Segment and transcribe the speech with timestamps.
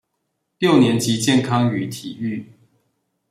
[0.57, 2.47] 六年級健康與體育